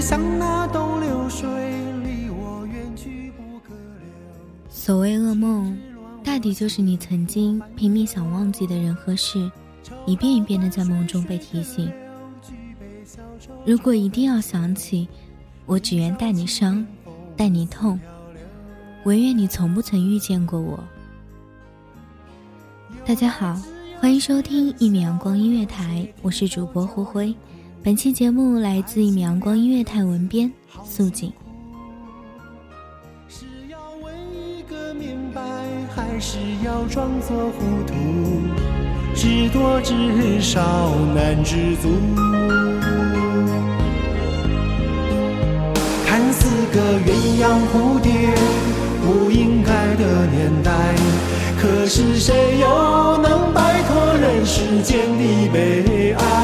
[0.00, 1.48] 像那东流水，
[2.02, 4.10] 离我远去不可留。
[4.68, 5.76] 所谓噩梦，
[6.22, 9.50] 大抵就是你曾经拼命想忘记的人和事，
[10.06, 11.90] 一遍一遍的在梦中被提醒。
[13.64, 15.08] 如果一定要想起，
[15.66, 16.86] 我只愿带你伤，
[17.36, 17.98] 带你痛，
[19.04, 20.78] 唯愿你从不曾遇见过我。
[23.06, 23.58] 大家好，
[24.00, 27.34] 欢迎收听一米阳光音乐台，我是主播胡辉。
[27.84, 30.50] 本期节目来自一米阳光音乐台文编
[30.86, 31.30] 素锦。
[33.28, 35.42] 是要问一个明白，
[35.94, 37.94] 还是要装作糊涂？
[39.14, 41.90] 知多知少难知足。
[46.06, 48.10] 看似个鸳鸯蝴蝶，
[49.04, 50.72] 不应该的年代，
[51.60, 56.43] 可是谁又能摆脱人世间的悲哀？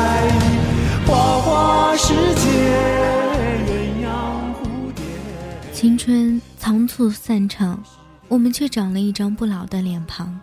[5.80, 7.82] 青春仓促散场，
[8.28, 10.38] 我们却长了一张不老的脸庞。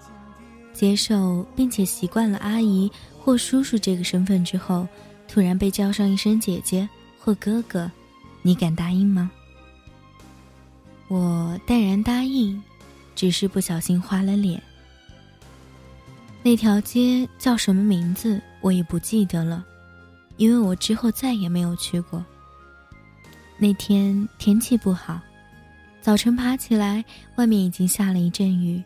[0.74, 4.88] 接受并且习惯了阿姨或叔叔这个身份之后，
[5.28, 6.90] 突然被叫上一声姐姐
[7.20, 7.92] 或哥哥，
[8.42, 9.30] 你敢答应吗？
[11.08, 12.60] 我淡然答应，
[13.16, 14.60] 只是不小心花了脸。
[16.42, 19.64] 那条街叫什么名字，我也不记得了，
[20.38, 22.26] 因为我之后再也没有去过。
[23.60, 25.20] 那天天气不好，
[26.08, 27.04] 早晨爬起来，
[27.36, 28.82] 外面已经下了一阵雨，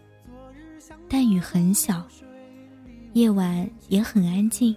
[1.07, 2.03] 但雨很小，
[3.13, 4.75] 夜晚也很安静，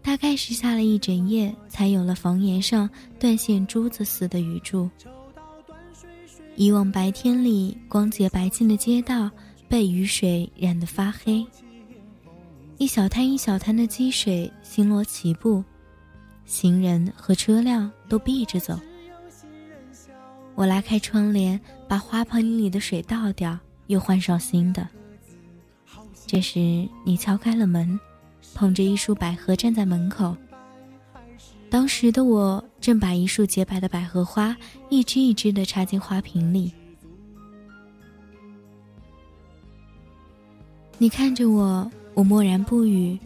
[0.00, 2.88] 大概是下了一整夜，才有了房檐上
[3.18, 4.88] 断线珠子似的雨柱。
[6.54, 9.28] 以往白天里光洁白净的街道，
[9.66, 11.44] 被雨水染得发黑，
[12.76, 15.64] 一小滩一小滩的积水星罗棋布，
[16.44, 18.78] 行人和车辆都避着走。
[20.58, 24.88] 我拉开窗帘，把花盆里的水倒掉，又换上新的。
[26.26, 26.58] 这时，
[27.04, 27.96] 你敲开了门，
[28.56, 30.36] 捧着一束百合站在门口。
[31.70, 34.56] 当时的我正把一束洁白的百合花
[34.88, 36.72] 一支一支的插进花瓶里。
[40.98, 43.16] 你看着我，我默然不语。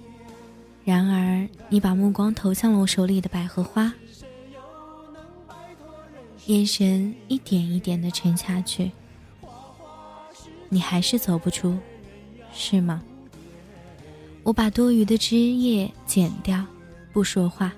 [0.84, 3.90] 然而，你把目光投向了我手里的百合花。
[6.47, 8.91] 眼神一点一点的沉下去，
[10.69, 11.79] 你还是走不出，
[12.53, 13.00] 是吗？
[14.43, 16.65] 我把多余的枝叶剪掉，
[17.12, 17.73] 不说话。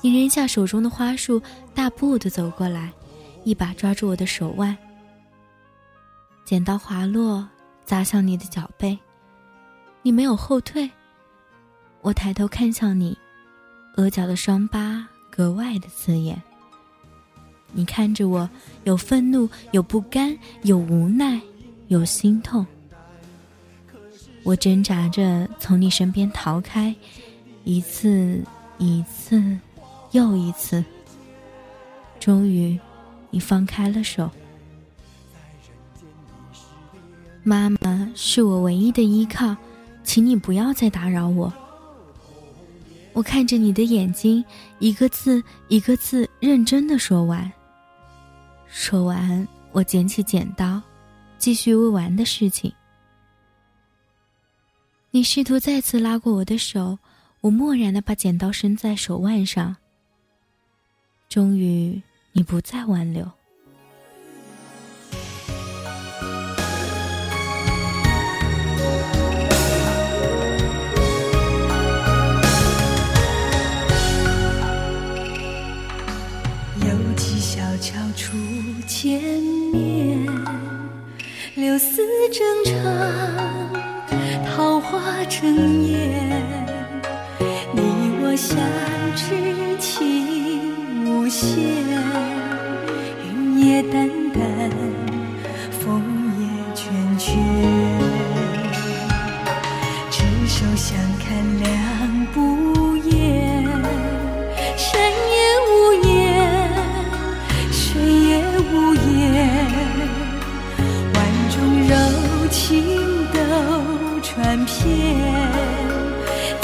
[0.00, 1.40] 你扔下手中的花束，
[1.72, 2.92] 大步的走过来，
[3.44, 4.76] 一把抓住我的手腕。
[6.44, 7.48] 剪刀滑落，
[7.84, 8.98] 砸向你的脚背，
[10.02, 10.90] 你没有后退。
[12.00, 13.16] 我抬头看向你，
[13.96, 16.42] 额角的伤疤格外的刺眼。
[17.72, 18.48] 你看着我，
[18.84, 21.40] 有愤怒，有不甘，有无奈，
[21.88, 22.66] 有心痛。
[24.44, 26.94] 我挣扎着从你身边逃开，
[27.64, 28.42] 一次，
[28.78, 29.58] 一次，
[30.10, 30.84] 又一次。
[32.20, 32.78] 终于，
[33.30, 34.30] 你放开了手。
[37.42, 39.56] 妈妈是我唯一的依靠，
[40.04, 41.52] 请你不要再打扰我。
[43.12, 44.44] 我看着你的眼睛，
[44.78, 47.50] 一个字一个字认真的说完。
[48.72, 50.82] 说完，我捡起剪刀，
[51.38, 52.72] 继续未完的事情。
[55.10, 56.98] 你试图再次拉过我的手，
[57.42, 59.76] 我漠然的把剪刀伸在手腕上。
[61.28, 62.02] 终于。
[62.34, 63.30] 你不再挽留。
[76.92, 78.36] 有几小桥初
[78.86, 79.18] 见
[79.72, 80.26] 面，
[81.54, 82.74] 柳丝正长，
[84.44, 86.30] 桃花正艳，
[87.72, 87.80] 你
[88.22, 88.58] 我相
[89.16, 89.24] 知
[89.78, 91.50] 情无限。
[93.24, 94.70] 云也淡淡，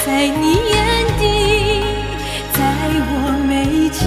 [0.09, 1.23] 在你眼底，
[2.55, 2.59] 在
[3.11, 3.13] 我
[3.47, 4.01] 眉间。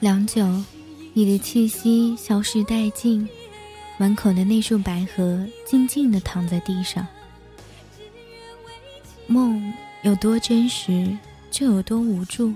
[0.00, 0.44] 良久，
[1.14, 3.28] 你的气息消失殆尽，
[3.96, 7.06] 门口的那束百合静静地躺在地上。
[9.28, 9.72] 梦
[10.02, 11.16] 有多真实，
[11.52, 12.52] 就有多无助。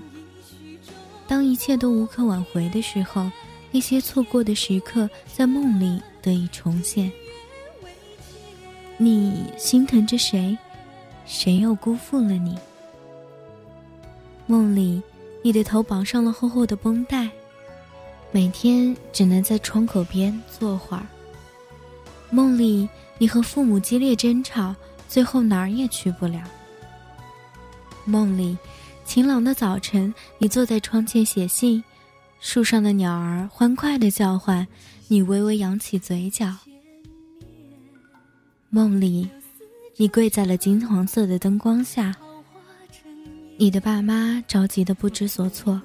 [1.29, 3.31] 当一切都无可挽回的时候，
[3.71, 7.09] 那些错过的时刻在梦里得以重现。
[8.97, 10.57] 你心疼着谁？
[11.25, 12.57] 谁又辜负了你？
[14.47, 15.01] 梦里。
[15.43, 17.29] 你的头绑上了厚厚的绷带，
[18.31, 21.05] 每天只能在窗口边坐会儿。
[22.31, 22.89] 梦里，
[23.19, 24.75] 你和父母激烈争吵，
[25.07, 26.41] 最后哪儿也去不了。
[28.05, 28.57] 梦里，
[29.05, 31.83] 晴朗的早晨，你坐在窗前写信，
[32.39, 34.67] 树上的鸟儿欢快的叫唤，
[35.07, 36.51] 你微微扬起嘴角。
[38.75, 39.25] 梦里，
[39.95, 42.13] 你跪在了金黄色的灯光下。
[43.57, 45.81] 你的爸妈着急的不知所措。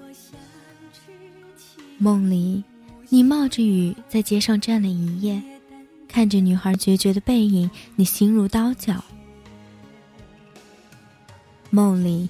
[1.99, 2.65] 梦里，
[3.09, 5.41] 你冒着雨在街上站了一夜，
[6.09, 9.05] 看着女孩决绝的背影，你心如刀绞。
[11.71, 12.29] 梦里，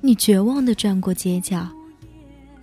[0.00, 1.68] 你绝望的转过街角，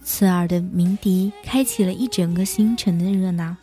[0.01, 3.53] 刺耳的鸣笛开启了一整个星辰的热闹。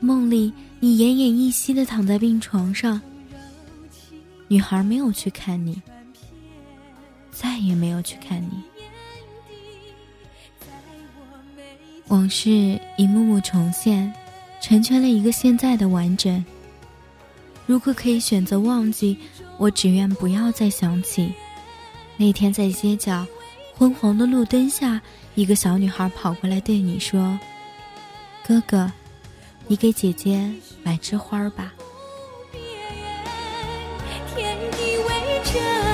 [0.00, 3.00] 梦里，你奄奄一息的躺在病床上，
[4.48, 5.80] 女孩没有去看你。
[7.30, 8.50] 再也没有去看你。
[12.08, 14.12] 往事一幕幕重现，
[14.60, 16.44] 成全了一个现在的完整。
[17.66, 19.16] 如果可以选择忘记，
[19.58, 21.32] 我只愿不要再想起
[22.16, 23.26] 那天在街角
[23.76, 25.00] 昏黄的路灯下，
[25.34, 27.38] 一个小女孩跑过来对你说
[28.46, 28.90] ：“哥哥，
[29.70, 31.72] 你给姐姐买枝花吧。”
[35.52, 35.89] 感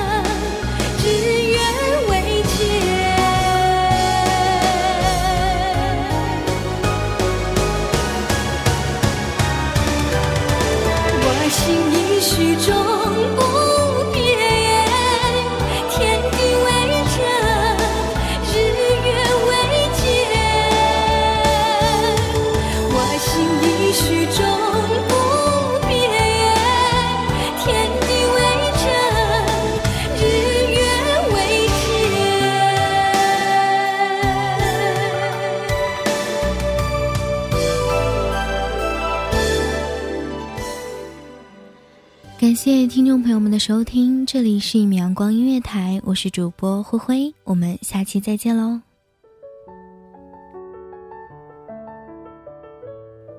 [42.57, 48.81] 谢听众朋友们的收听，这里是一米阳光音乐台，我是主播灰灰，我们下期再见喽。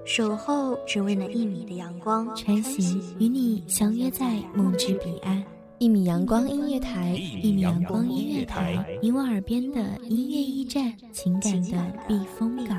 [0.04, 5.42] 守候只为那一米的阳光，穿行与你相约在梦之彼岸。
[5.78, 12.78] 一米阳光音乐台，一米阳光音乐台，你我耳边的音乐驿站，情感的避风港。